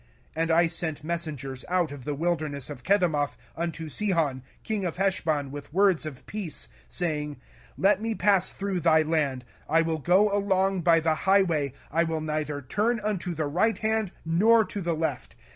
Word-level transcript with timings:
05:002:026 0.35 0.41
And 0.41 0.51
I 0.51 0.65
sent 0.65 1.03
messengers 1.03 1.65
out 1.69 1.91
of 1.91 2.05
the 2.05 2.15
wilderness 2.15 2.71
of 2.71 2.81
Kedemoth 2.83 3.37
unto 3.55 3.87
Sihon 3.87 4.41
king 4.63 4.83
of 4.83 4.97
Heshbon 4.97 5.51
with 5.51 5.71
words 5.71 6.07
of 6.07 6.25
peace, 6.25 6.67
saying, 6.89 7.35
05:002:027 7.35 7.39
Let 7.77 8.01
me 8.01 8.15
pass 8.15 8.49
through 8.51 8.79
thy 8.79 9.03
land: 9.03 9.45
I 9.69 9.83
will 9.83 9.99
go 9.99 10.35
along 10.35 10.81
by 10.81 11.01
the 11.01 11.13
high 11.29 11.43
way, 11.43 11.73
I 11.91 12.03
will 12.05 12.21
neither 12.21 12.63
turn 12.63 12.99
unto 12.99 13.35
the 13.35 13.45
right 13.45 13.77
hand 13.77 14.11
nor 14.25 14.65
to 14.65 14.81
the 14.81 14.95
left. 14.95 15.35